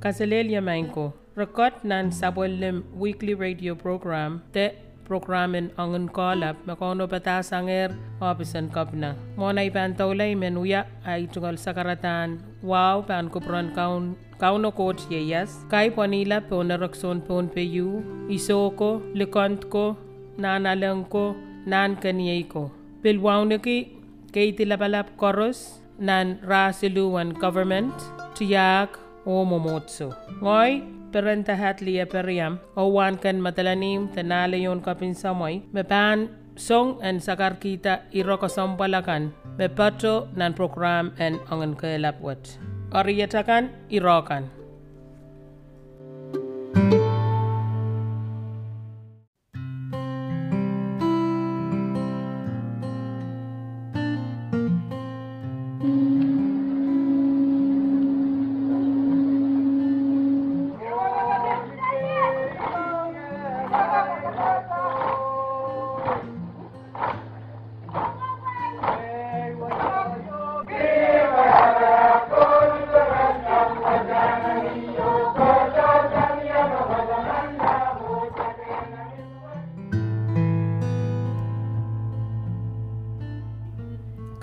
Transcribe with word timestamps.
Kaselelia 0.00 0.64
Manko. 0.64 1.12
Record 1.36 1.84
nan 1.84 2.08
sabolem 2.10 2.76
weekly 2.96 3.34
radio 3.34 3.74
program 3.74 4.40
te 4.54 4.72
programin 5.04 5.66
angen 5.82 6.06
kolap 6.08 6.56
makono 6.68 7.04
batasanger 7.12 7.92
opisan 8.28 8.70
kapna. 8.76 9.10
Mona 9.36 9.60
iban 9.68 9.92
taulay 9.98 10.32
menuya 10.42 10.86
ay 11.04 11.28
tungal 11.32 11.60
sakaratan 11.64 12.40
wow 12.62 13.04
pan 13.08 13.28
kupron 13.28 13.68
kaun 13.76 14.16
kauno 14.40 14.70
coach 14.72 15.04
yeyas 15.12 15.50
kai 15.72 15.90
ponila 15.96 16.40
pona 16.48 16.80
rakson 16.80 17.20
pon 17.26 17.52
peyu 17.54 18.00
isoko 18.36 18.90
lekont 19.18 19.68
ko 19.68 19.84
nanalang 20.40 21.04
ko 21.12 21.36
nan 21.66 22.00
kaniyay 22.00 22.48
ko. 22.48 22.72
Pilwawniki 23.04 23.78
keiti 24.32 24.64
lapalap 24.64 25.12
koros 25.20 25.84
nan 26.08 26.40
rasiluan 26.40 27.36
government 27.36 27.92
tiyak 28.32 28.96
o 29.30 29.44
momotso. 29.46 30.10
Ngoy 30.42 30.82
perenta 31.12 31.54
hatlia 31.54 32.06
periam 32.06 32.58
o 32.76 32.90
wan 32.96 33.14
kan 33.22 33.38
matalanim 33.38 34.10
tenalayon 34.14 34.82
kapin 34.82 35.14
samoy 35.14 35.62
me 35.74 35.82
pan 35.82 36.28
song 36.56 36.98
and 37.02 37.22
sakar 37.22 37.58
kita 37.62 38.06
iroko 38.10 38.48
sampalakan 38.50 39.30
me 39.58 39.66
pato 39.68 40.28
nan 40.34 40.54
program 40.54 41.14
and 41.18 41.38
angan 41.50 41.74
kelapwat. 41.78 42.58
Oriyatakan 42.90 43.70
irokan. 43.90 44.59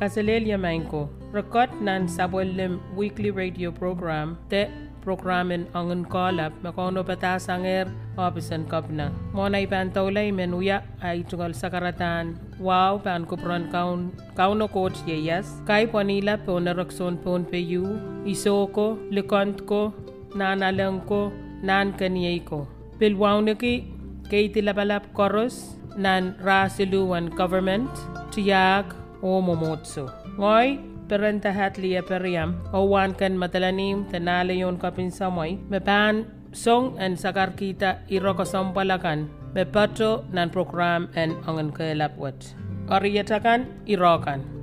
Kazelelium 0.07 0.63
Anko, 0.63 1.09
Rakot 1.35 1.81
Nan 1.83 2.07
Sabolim 2.07 2.79
weekly 2.95 3.27
radio 3.29 3.75
program, 3.75 4.39
The 4.47 4.71
programin 5.03 5.67
ang 5.75 5.91
unkolap 5.91 6.55
makono 6.63 7.03
patas 7.03 7.51
anger 7.51 7.91
opisan 8.15 8.63
kapna. 8.71 9.11
Monay 9.35 9.67
pantaulay 9.67 10.31
menuya 10.31 10.79
ay 11.03 11.27
tungal 11.27 11.51
sa 11.51 11.67
karatan. 11.67 12.39
Wow, 12.55 13.03
pan 13.03 13.27
kupron 13.27 13.67
kaun 13.67 14.15
kauno 14.31 14.71
coach 14.71 14.95
yeyas. 15.03 15.59
Kay 15.67 15.91
panila 15.91 16.39
ponarakson 16.39 17.19
pon 17.19 17.43
peyu. 17.43 17.99
Iso 18.23 18.71
ko, 18.71 18.95
likont 19.11 19.67
ko, 19.67 19.91
nanalang 20.39 21.03
ko, 21.03 21.35
nan 21.59 21.91
kaniyay 21.99 22.47
ko. 22.47 22.63
Pilwaw 22.95 23.43
niki, 23.43 23.91
kay 24.31 24.47
tilapalap 24.47 25.11
koros, 25.11 25.75
nan 25.99 26.31
rasiluan 26.39 27.27
government, 27.27 27.91
tiyak, 28.31 28.95
o 29.21 29.41
momotsu. 29.41 30.09
Ngoi, 30.37 30.79
peranta 31.07 31.53
hatliya 31.53 32.03
periam, 32.03 32.55
o 32.73 32.83
wan 32.85 33.13
kan 33.13 33.37
matalanim 33.37 34.03
tanale 34.11 34.57
tanalayon 34.57 34.75
kapinsamoy, 34.77 35.57
mepan 35.69 36.27
song 36.51 36.95
and 36.99 37.17
sakar 37.17 37.55
kita 37.55 38.03
irokasampalakan, 38.09 39.29
mepato 39.53 40.25
nan 40.33 40.49
program 40.49 41.09
and 41.15 41.37
angan 41.47 41.71
kailapwat. 41.71 42.55
Ariyatakan, 42.87 43.67
irokan. 43.85 44.56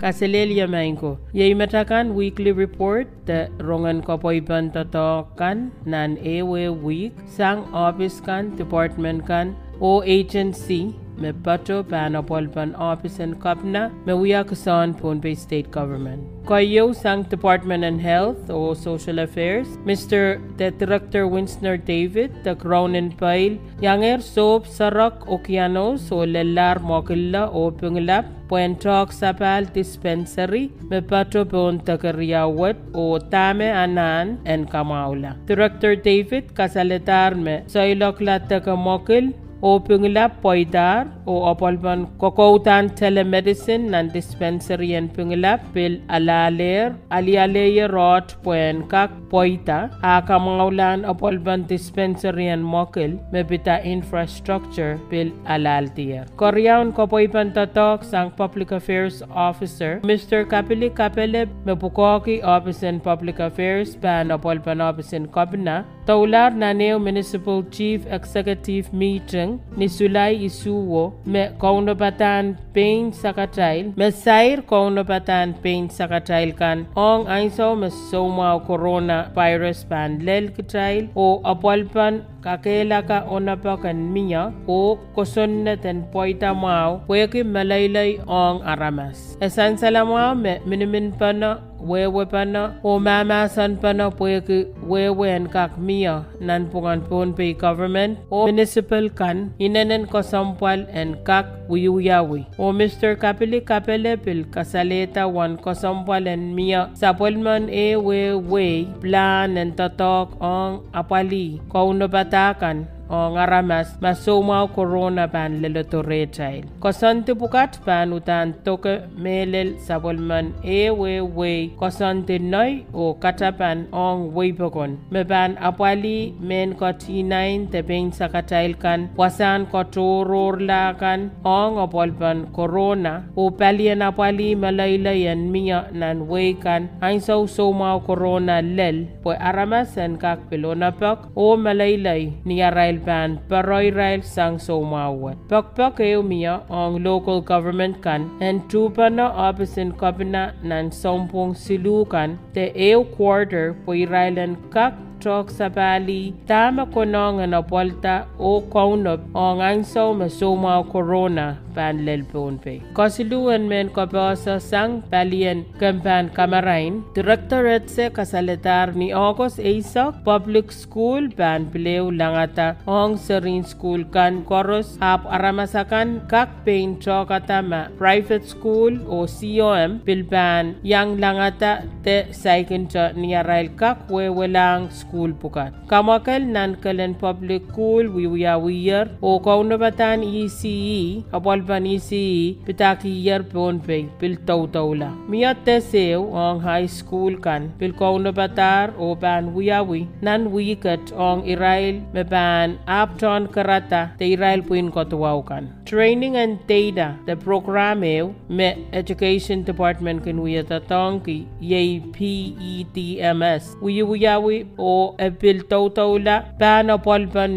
Kaselelia 0.00 0.64
Mainko. 0.64 1.20
Yay 1.36 1.52
matakan 1.52 2.16
weekly 2.16 2.56
report 2.56 3.04
the 3.28 3.52
rongan 3.60 4.00
kapoiban 4.00 4.72
totokan 4.72 5.68
nan 5.84 6.16
ewe 6.24 6.72
week 6.72 7.12
sang 7.28 7.68
office 7.76 8.16
kan 8.24 8.56
department 8.56 9.28
kan 9.28 9.52
o 9.76 10.00
agency 10.00 10.96
me 11.20 11.32
bato 11.32 11.82
panopol 11.84 12.50
pan 12.52 12.74
office 12.74 13.18
and 13.20 13.40
kapna 13.40 13.82
me 14.06 14.12
wiya 14.12 14.42
kasan 14.50 14.94
Pohnpei 15.00 15.36
state 15.36 15.70
government. 15.70 16.22
Koyo 16.44 16.94
sang 16.96 17.22
Department 17.24 17.84
and 17.84 18.00
Health 18.00 18.50
o 18.50 18.74
Social 18.74 19.20
Affairs, 19.20 19.68
Mr. 19.84 20.40
Director 20.56 21.28
Winsner 21.28 21.76
David, 21.84 22.32
the 22.44 22.56
Cronin 22.56 23.12
Pail, 23.12 23.58
Yanger 23.80 24.20
Soap 24.22 24.66
Sarak 24.66 25.26
Okianos 25.28 26.10
o 26.10 26.24
Lelar 26.26 26.78
Mokilla 26.80 27.48
o 27.52 27.70
Punglap, 27.70 28.24
Puentok 28.48 29.12
Sapal 29.12 29.72
Dispensary, 29.72 30.72
me 30.90 31.00
bato 31.00 31.44
pon 31.48 31.78
takariawat 31.78 32.76
o 32.94 33.18
Tame 33.18 33.70
Anan 33.70 34.40
and 34.44 34.68
Kamaula. 34.70 35.36
Director 35.46 35.94
David 35.94 36.54
Kasaletar 36.54 37.36
me 37.36 37.62
Soilok 37.68 38.18
Lataka 38.18 38.74
Mokil, 38.74 39.34
o 39.62 39.78
pungilap 39.86 40.32
poidar 40.42 41.06
o 41.26 41.34
opolban 41.52 42.06
kokoutan 42.22 42.88
telemedicine 43.00 43.90
nan 43.94 44.08
dispensary 44.16 44.90
en 44.98 45.08
pungilap 45.16 45.60
pil 45.74 45.92
alaler 46.18 46.86
alialeye 47.18 47.86
rot 47.94 48.34
poen 48.44 48.82
kak 48.92 49.10
poita 49.32 49.78
a 50.12 50.14
kamaulan 50.30 51.04
opolban 51.12 51.66
dispensary 51.72 52.48
en 52.54 52.62
mokil 52.74 53.12
mebita 53.34 53.76
infrastructure 53.94 54.92
pil 55.10 55.28
alaltier 55.56 56.24
koryaun 56.42 56.92
kopoipan 56.98 57.52
tatok 57.58 58.08
sang 58.12 58.30
public 58.40 58.72
affairs 58.78 59.22
officer 59.48 59.92
Mr. 60.10 60.40
Kapili 60.52 60.90
Kapele 61.00 61.42
mepukoki 61.66 62.36
office 62.56 62.82
in 62.82 63.00
public 63.08 63.38
affairs 63.48 63.96
pan 64.02 64.28
opolban 64.36 64.80
office 64.88 65.12
in 65.12 65.26
Kobna 65.36 65.76
Taular 66.06 66.50
Naneo 66.62 66.96
Municipal 67.08 67.62
Chief 67.76 68.06
Executive 68.18 68.92
Meeting 68.92 69.49
ni 69.78 69.86
Sulay 69.96 70.32
Isuwo 70.48 71.04
me 71.32 71.42
kauno 71.62 71.94
batan 72.02 72.44
pain 72.74 73.10
sakatail 73.20 73.84
me 73.98 74.08
sair 74.24 74.58
kauno 74.70 75.02
batan 75.10 75.54
pain 75.62 75.88
sakatail 75.96 76.50
kan 76.60 76.78
ong 77.08 77.24
aiso 77.36 77.68
me 77.80 77.88
soma 78.10 78.50
corona 78.66 79.18
virus 79.36 79.80
pan 79.90 80.10
lel 80.26 80.44
kitail 80.56 81.02
o 81.14 81.26
apalpan 81.52 82.14
kakela 82.44 83.00
ka 83.08 83.18
onapa 83.36 83.76
miya 83.94 84.52
o 84.66 84.96
kosonne 85.16 85.74
ten 85.82 85.98
poita 86.12 86.50
mau 86.54 87.00
weki 87.08 87.44
malaylay 87.44 88.16
ong 88.26 88.64
aramas. 88.64 89.36
Esan 89.40 89.76
salamao 89.80 90.32
me 90.34 90.60
minimin 90.68 91.12
pana 91.18 91.69
wewe 91.80 92.26
pana 92.26 92.76
o 92.84 92.98
mama 92.98 93.48
san 93.48 93.76
pana 93.76 94.10
pueki 94.10 94.66
wewe 94.88 95.28
en 95.30 95.48
kak 95.48 95.78
mia 95.78 96.24
nan 96.40 96.68
pungan 96.70 97.00
Pohnpei 97.08 97.56
government 97.56 98.18
o 98.30 98.46
municipal 98.46 99.08
kan 99.10 99.50
inenen 99.58 100.06
ko 100.06 100.20
sampwal 100.22 100.86
en 100.92 101.16
kak 101.24 101.46
wiyuyawi 101.68 102.46
o 102.58 102.72
Mr. 102.72 103.16
Kapili 103.16 103.60
Kapele 103.60 104.16
pil 104.16 104.44
kasaleta 104.50 105.26
wan 105.26 105.56
ko 105.56 105.72
sampwal 105.74 106.26
en 106.26 106.54
mia 106.54 106.90
sapwelman 106.94 107.68
e 107.72 107.96
we 107.96 108.34
we 108.34 108.84
plan 109.00 109.56
en 109.56 109.72
totok 109.72 110.36
ong 110.40 110.84
apali 110.92 111.60
ko 111.72 111.88
unobatakan 111.90 112.86
o 113.10 113.34
ngaramas 113.34 113.98
masoma 114.00 114.58
corona 114.74 115.26
ban 115.26 115.60
lelo 115.62 115.82
torre 115.82 116.22
chail 116.30 116.64
kosante 116.78 117.34
bukat 117.34 117.82
ban 117.84 118.14
utan 118.14 118.54
toke 118.64 118.94
melel 119.18 119.74
sabolman 119.86 120.54
e 120.62 120.90
we 120.90 121.20
we. 121.20 121.70
Kosante 121.80 122.38
noi 122.38 122.86
o 122.92 123.14
katapan 123.14 123.88
ong 123.92 124.32
weibogon. 124.36 124.98
Me 125.10 125.22
ban 125.24 125.56
apwali 125.58 126.34
men 126.40 126.74
ko 126.74 126.92
t9 126.92 127.70
te 127.72 127.80
ben 127.82 128.12
sakatail 128.12 128.78
kan. 128.78 129.08
Wasan 129.16 129.66
ko 129.72 129.82
toror 129.84 130.60
la 130.60 130.94
kan 130.94 131.30
ong 131.44 131.80
opolban 131.84 132.52
corona. 132.52 133.26
O 133.36 133.50
palien 133.50 134.02
apwali 134.02 134.54
malaila 134.54 135.12
yan 135.16 135.50
miya 135.52 135.90
nan 135.92 136.28
we 136.28 136.54
kan. 136.54 136.88
Ain 137.02 137.20
so 137.20 137.46
soma 137.46 137.98
corona 138.06 138.62
lel. 138.62 139.08
Po 139.22 139.34
aramas 139.34 139.96
en 139.96 140.16
kak 140.22 140.50
pelona 140.50 140.90
pak 141.00 141.32
o 141.34 141.56
malailai 141.56 142.32
ni 142.44 142.62
arail 142.62 142.99
ban 143.04 143.40
Baroy 143.48 143.90
Rail 143.90 144.22
Sang 144.22 144.56
Somawat. 144.56 145.36
Pakpak 145.48 145.98
Eumiya 145.98 146.62
on 146.70 147.02
local 147.02 147.40
government 147.40 148.02
kan 148.02 148.30
and 148.40 148.62
Tupana 148.70 149.32
Opisin 149.34 149.96
Kabina 149.96 150.54
nan 150.62 150.90
Sompong 150.90 151.56
Silukan 151.56 152.38
te 152.54 152.70
Ew 152.76 153.04
Quarter 153.16 153.74
Poirailan 153.84 154.54
Kak 154.70 155.09
tok 155.20 155.52
sabali 155.52 156.32
tama 156.48 156.84
konong 156.94 157.44
na 157.52 157.60
polta 157.60 158.26
o 158.38 158.60
kaunop 158.72 159.20
o 159.34 159.46
ngangso 159.60 160.04
masoma 160.20 160.80
corona 160.92 161.46
pan 161.74 162.04
lel 162.06 162.22
pe. 162.62 162.74
Kosiluan 162.96 163.68
men 163.70 163.88
kopasa 163.96 164.56
sang 164.60 165.02
palien 165.10 165.64
kampan 165.80 166.32
kamarain, 166.36 167.04
directorate 167.14 167.88
se 167.88 168.10
kasaletar 168.16 168.94
ni 168.94 169.12
August 169.12 169.58
Aisak 169.58 170.24
Public 170.24 170.72
School 170.72 171.28
pan 171.38 171.66
pileu 171.72 172.10
langata 172.20 172.76
ong 172.86 173.16
serin 173.16 173.64
school 173.64 174.04
kan 174.14 174.42
koros 174.44 174.98
ap 175.00 175.26
aramasakan 175.36 176.08
kak 176.32 176.48
pain 176.64 176.96
chokatama 177.04 177.82
private 178.00 178.46
school 178.52 178.92
o 179.06 179.26
COM 179.26 180.00
pilpan 180.06 180.74
yang 180.82 181.20
langata 181.22 181.72
te 182.04 182.18
saikin 182.32 182.88
cha 182.92 183.12
ni 183.12 183.36
arail 183.36 183.68
kak 183.76 184.08
wewelang 184.08 184.88
school 184.90 185.09
pukat. 185.42 185.72
Kamakal 185.86 186.42
nan 186.46 186.76
kalen 186.76 187.14
public 187.18 187.62
school 187.70 188.04
wiwiya 188.16 189.08
o 189.22 189.38
kaunabatan 189.38 190.26
ECE 190.26 191.24
apol 191.32 191.60
Albanese 191.60 192.56
pitaki 192.66 193.12
yer 193.24 193.42
pon 193.52 193.80
pe 193.80 194.08
pil 194.18 194.36
tau 194.48 194.66
tau 194.66 194.94
la. 194.94 195.10
Mia 195.28 195.54
te 195.54 195.76
on 196.14 196.60
high 196.60 196.86
school 196.86 197.36
kan 197.36 197.72
pil 197.78 197.92
kauna 197.92 198.32
batar 198.32 198.94
o 198.98 199.14
ban 199.14 199.52
wiyawi 199.54 200.08
nan 200.22 200.50
wikat 200.54 201.12
on 201.12 201.44
Israel 201.44 202.00
me 202.14 202.22
ban 202.22 202.78
Upton 202.86 203.48
karata 203.54 204.02
te 204.18 204.32
Israel 204.32 204.62
puin 204.62 204.90
kotuwaw 204.90 205.38
kan. 205.46 205.64
Training 205.84 206.36
and 206.36 206.58
data 206.66 207.16
the 207.26 207.36
program 207.36 208.00
me 208.00 208.68
education 208.92 209.62
department 209.62 210.24
kan 210.24 210.38
wiyata 210.44 210.80
tongki 210.90 211.38
yay 211.60 212.00
PETMS. 212.16 213.76
Wiyawi 213.82 214.56
o 214.78 214.99
epil 215.18 215.62
tau 215.72 215.88
tau 215.88 216.18
la 216.18 216.36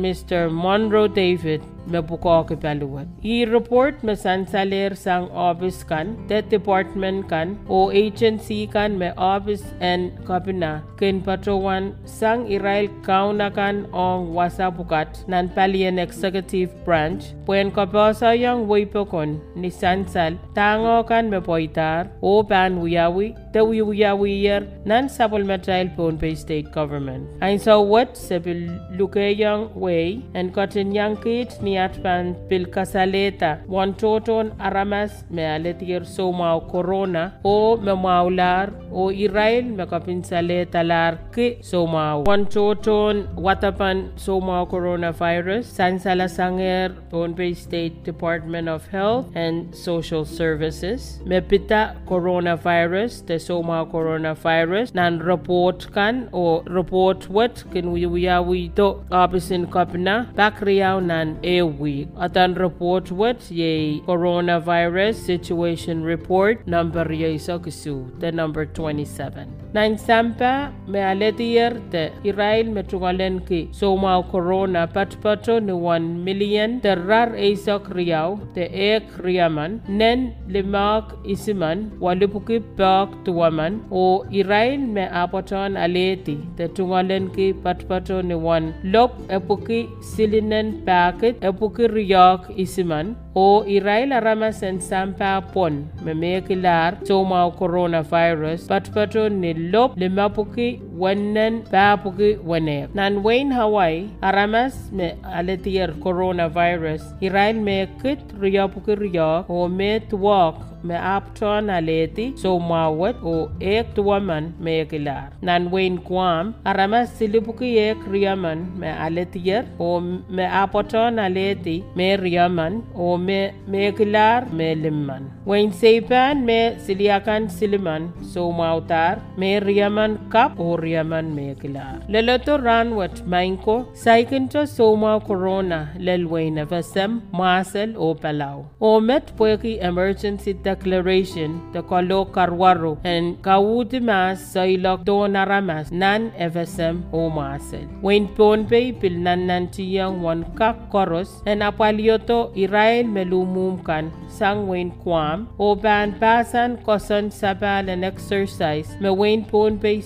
Mr. 0.05 0.49
Monroe 0.49 1.07
David 1.07 1.61
mebuko 1.87 2.47
ke 2.47 2.55
paluat. 2.55 3.07
I-report 3.23 4.03
masansalir 4.07 4.95
sang 4.95 5.27
office 5.31 5.83
kan, 5.83 6.15
the 6.27 6.41
department 6.47 7.27
kan, 7.27 7.59
o 7.67 7.91
agency 7.91 8.67
kan 8.67 8.97
me 8.97 9.11
office 9.17 9.63
and 9.79 10.11
kabina 10.23 10.83
kin 10.99 11.19
patrowan 11.19 11.91
sang 12.07 12.47
Israel 12.47 12.87
kauna 13.03 13.51
kan 13.51 13.87
ong 13.91 14.31
wasabukat 14.31 15.27
nan 15.27 15.51
palien 15.51 15.99
executive 15.99 16.71
branch 16.87 17.35
puen 17.43 17.71
kapasa 17.71 18.31
yang 18.31 18.67
wipokon 18.71 19.39
ni 19.55 19.67
sansal 19.67 20.39
tango 20.55 21.03
kan 21.03 21.27
me 21.27 21.43
poitar 21.43 22.07
o 22.23 22.43
pan 22.43 22.79
wiyawi 22.79 23.35
te 23.53 23.61
wiyawi 23.61 24.33
yer 24.43 24.61
nan 24.85 25.07
supplemental 25.15 25.89
pon 25.95 26.17
pay 26.17 26.33
state 26.35 26.71
government. 26.71 27.29
Ain 27.41 27.59
so 27.59 27.81
what? 27.81 28.15
Sebil 28.17 28.61
luke 28.97 29.21
yang 29.43 29.69
way 29.75 30.21
and 30.33 30.53
cotton 30.53 30.91
yang 30.91 31.15
kit 31.17 31.61
ni 31.61 31.77
pan 32.03 32.35
pil 32.49 32.65
kasaleta 32.65 33.51
wan 33.67 33.93
toton 33.93 34.51
aramas 34.59 35.23
me 35.29 35.43
aletir 35.55 36.05
soma 36.05 36.49
corona 36.71 37.23
o 37.43 37.77
me 37.77 37.93
maular 38.05 38.73
o 38.91 39.09
irail 39.11 39.65
me 39.77 39.85
kapin 39.85 40.23
saleta 40.29 40.81
lar 40.91 41.13
ke 41.35 41.47
soma 41.61 42.05
wan 42.25 42.45
toton 42.45 43.27
watapan 43.47 44.09
soma 44.25 44.65
coronavirus 44.73 45.65
sansala 45.77 46.27
sanger 46.29 46.89
Pohnpei 47.11 47.55
State 47.55 48.03
Department 48.03 48.67
of 48.67 48.87
Health 48.87 49.29
and 49.35 49.75
Social 49.75 50.25
Services. 50.25 51.21
Me 51.25 51.41
pita 51.41 51.95
coronavirus 52.09 53.21
te 53.27 53.37
soma 53.45 53.79
coronavirus 53.93 54.93
nan 54.99 55.19
report 55.31 55.87
kan 55.97 56.29
o 56.33 56.45
report 56.79 57.29
what 57.29 57.63
kin 57.73 57.91
wiyawi 57.95 58.61
to 58.75 58.87
abisin 59.23 59.67
kapna 59.75 60.15
bakriyaw 60.39 60.97
nan 61.11 61.37
e 61.43 61.61
week. 61.61 62.07
Atan 62.27 62.57
report 62.65 63.11
what 63.11 63.51
ye 63.51 64.01
coronavirus 64.07 65.15
situation 65.15 66.03
report 66.03 66.65
number 66.67 67.05
ye 67.11 67.35
kisu 67.65 67.95
the 68.19 68.31
number 68.31 68.65
27. 68.65 69.62
Nainsampa 69.73 70.69
mealethiyerte 70.93 72.01
Israel 72.29 72.67
metugalenki 72.75 73.61
somau 73.73 74.21
corona 74.31 74.83
patpato 74.95 75.55
ni 75.67 75.73
one 75.73 76.07
million 76.25 76.79
terrar 76.83 77.29
eisak 77.45 77.89
riau 77.97 78.37
te 78.53 78.67
ek 78.89 79.17
riaman 79.25 79.79
nen 80.01 80.19
lemak 80.53 81.17
isiman 81.35 81.81
walipuki 82.05 82.59
pak 82.77 83.17
tuwaman 83.25 83.81
o 83.89 84.05
Israel 84.41 84.77
me 84.95 85.07
apoton 85.23 85.73
aleti 85.85 86.37
te 86.57 86.69
tungalenki 86.75 87.49
patpato 87.65 88.21
ni 88.29 88.37
one 88.55 88.69
lop 88.93 89.17
epuki 89.37 89.81
silinen 90.13 90.71
paket 90.85 91.41
epuki 91.49 91.89
riak 91.97 92.41
isiman 92.65 93.15
o 93.35 93.63
iraila 93.75 94.21
ramasen 94.23 94.79
sampa 94.79 95.41
pon 95.53 95.77
me 96.05 96.13
meki 96.13 96.55
lar 96.65 96.89
toma 97.07 97.39
coronavirus 97.59 98.67
pat 98.71 98.89
pato 98.95 99.23
ne 99.41 99.53
lop 99.73 99.97
le 100.01 100.09
mapuki 100.17 100.67
wannan 100.93 101.65
papuki 101.73 102.37
wane 102.45 102.87
nan 102.93 103.23
Wayne 103.25 103.51
Hawaii 103.51 104.09
aramas 104.21 104.91
me 104.91 105.17
aletier 105.25 105.89
coronavirus 106.05 107.01
Israel 107.21 107.57
me 107.57 107.89
kit 108.01 108.21
riyapuki 108.37 108.93
riyak 108.93 109.49
o 109.49 109.67
me 109.67 109.99
tuwak 110.09 110.61
me 110.83 110.95
apton 110.95 111.71
aleti 111.71 112.25
so 112.37 112.59
mawat 112.59 113.15
o 113.23 113.49
ek 113.63 113.95
tuwaman 113.95 114.51
me 114.59 114.85
kilar 114.91 115.31
nan 115.41 115.71
Wayne 115.73 115.97
Kwam 116.03 116.53
aramas 116.67 117.09
silipuki 117.17 117.79
ek 117.79 118.03
riyaman 118.13 118.67
me 118.77 118.91
aletier 118.91 119.63
o 119.79 119.99
me 120.03 120.45
apoton 120.61 121.17
aleti 121.25 121.77
me 121.95 122.09
riyaman 122.19 122.83
o 122.93 123.17
me 123.17 123.39
me 123.65 123.91
kilar 123.97 124.51
me 124.51 124.75
limman 124.75 125.31
Wayne 125.47 125.71
Seipan 125.71 126.43
me 126.43 126.75
siliakan 126.85 127.47
siliman 127.47 128.11
so 128.21 128.51
mautar 128.51 129.23
me 129.39 129.59
riyaman 129.63 130.19
kap 130.29 130.59
o 130.59 130.75
riyaman 130.83 131.33
me 131.35 131.47
kilar 131.61 131.95
leleto 132.13 132.57
ranwat 132.67 133.23
mainko 133.33 133.77
saikinto 134.03 134.65
soma 134.75 135.13
corona 135.27 135.81
lel 135.97 136.27
Wayne 136.33 136.63
vasem 136.71 137.21
masel 137.39 137.95
o 137.97 138.13
palau 138.23 138.57
o 138.79 138.99
met 138.99 139.35
pueki 139.37 139.73
emergency 139.89 140.53
declaration 140.53 141.61
the 141.73 141.81
kolo 141.81 142.19
karwaro 142.35 142.93
and 143.03 143.41
kawuti 143.41 143.99
mas 144.09 144.39
sailok 144.53 145.03
donaramas 145.07 145.91
nan 145.91 146.31
FSM 146.37 146.95
o 147.13 147.29
masel. 147.29 147.87
Wayne 148.01 148.27
Ponpe 148.35 148.81
pil 148.99 149.15
nan 149.25 149.47
nantiyang 149.47 150.21
wan 150.21 150.43
kak 150.57 150.77
koros 150.91 151.41
and 151.45 151.61
apalioto 151.61 152.39
Israel 152.55 153.05
melumum 153.05 153.83
kan 153.83 154.11
sang 154.27 154.67
Wayne 154.67 154.91
Kwam 155.03 155.47
o 155.59 155.75
ban 155.75 156.13
pasan 156.19 156.77
kosan 156.85 157.31
sabal 157.39 157.89
and 157.89 158.05
exercise 158.05 158.89
me 158.99 159.09
Wayne 159.09 159.45
Ponpe 159.45 160.01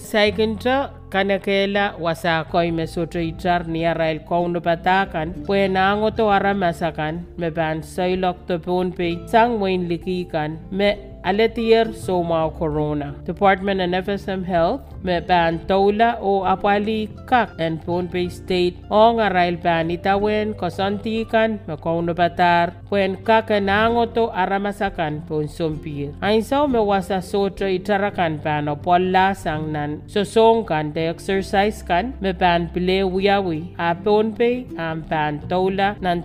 saikinta 0.67 0.91
kanakela 1.09 1.95
wasakoy 2.00 2.71
me 2.71 2.88
soto 2.88 3.19
itar 3.19 3.67
ni 3.67 3.86
arail 3.86 4.19
kauno 4.27 4.59
patakan 4.59 5.33
pwe 5.47 5.67
nango 5.67 6.12
to 6.12 6.27
aramasakan 6.27 7.24
me 7.38 7.50
ban 7.50 7.81
sailok 7.81 8.38
to 8.47 8.59
ponpe 8.59 9.27
sang 9.27 9.59
wain 9.59 9.88
likikan 9.88 10.59
me 10.71 10.89
aletier 11.24 11.93
soma 11.93 12.50
corona. 12.57 13.15
Department 13.25 13.81
and 13.81 13.93
FSM 13.93 14.43
health 14.45 14.81
ban 15.03 15.59
tola 15.67 16.17
o 16.21 16.43
apali 16.43 17.09
kak 17.25 17.49
and 17.59 17.81
ponpe 17.85 18.29
state. 18.31 18.75
O 18.89 19.13
ngarail 19.17 19.57
ban 19.61 19.89
itawen 19.89 20.53
kosantikan 20.53 21.59
patar. 21.67 22.73
Pwen 22.89 23.17
kak 23.23 23.49
nango 23.61 24.05
to 24.13 24.29
aramasakan 24.31 25.27
pon 25.27 25.47
sompir. 25.47 26.13
Ainsaw 26.21 26.67
me 26.69 26.79
wasa 26.79 27.21
soto 27.21 27.65
itarakan 27.65 28.41
pan 28.43 28.67
o 28.67 28.75
polla 28.75 29.35
sang 29.35 29.71
nan 29.71 30.01
sosongkan 30.07 30.93
de 30.93 31.07
exercise 31.13 31.83
kan 31.83 32.13
me 32.21 32.33
pan 32.33 32.69
pile 32.73 33.03
wiyawi 33.03 33.75
a 33.77 33.95
pon 33.95 34.33
pe 34.37 34.65
am 34.77 35.03
pan 35.03 35.39
tola 35.49 35.95
nan 36.01 36.23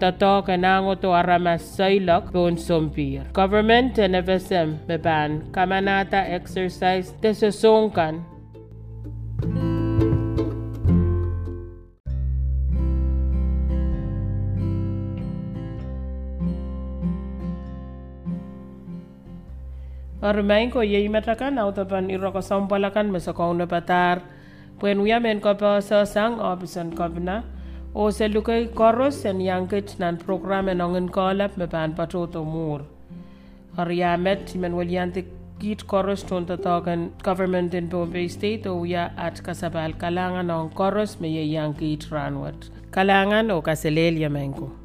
aramas 1.22 1.62
sailok 1.76 2.32
pon 2.32 2.56
government 3.32 3.98
and 3.98 4.14
FSM 4.14 4.68
me 4.88 4.98
pan 4.98 5.30
kamanata 5.52 6.20
exercise 6.38 7.12
de 7.22 7.30
sosongkan 7.34 8.24
Arumain 20.22 20.70
ko 20.70 20.86
yei 20.86 21.10
matakan 21.10 21.58
au 21.58 21.74
pan 21.74 22.06
iro 22.06 22.30
ko 22.30 22.38
sampalakan 22.38 23.10
mesa 23.10 23.34
kong 23.34 23.58
na 23.58 23.66
patar. 23.66 24.22
Puen 24.78 25.02
wia 25.02 25.18
men 25.18 25.40
ko 25.42 25.54
pa 25.58 25.82
sa 25.82 26.06
sang 26.06 26.38
obisan 26.38 26.94
kovna. 26.94 27.42
O 27.94 28.10
se 28.10 28.28
luke 28.28 28.70
koros 28.72 29.24
en 29.26 29.42
yankit 29.42 29.98
nan 29.98 30.16
program 30.16 30.68
en 30.68 30.78
ongen 30.80 31.10
kolap 31.10 31.58
me 31.58 31.66
pan 31.66 31.92
patoto 31.98 32.46
mur. 32.46 32.86
Ar 33.76 33.90
ya 33.90 34.16
met 34.16 34.46
timen 34.46 34.78
wal 34.78 34.86
git 35.62 35.86
koros 35.86 36.26
ton 36.26 36.42
tatokan 36.42 37.14
government 37.22 37.70
in 37.78 37.86
Pohnpei 37.88 38.26
State 38.26 38.66
o 38.66 38.82
ya 38.82 39.14
at 39.14 39.38
kasabal 39.46 39.94
kalangan 39.94 40.50
ng 40.50 40.74
koros 40.74 41.22
may 41.22 41.38
yang 41.46 41.70
git 41.78 42.10
ranwat. 42.10 42.66
Kalangan 42.90 43.54
o 43.54 43.62
kaselelia 43.62 44.26
menko. 44.26 44.81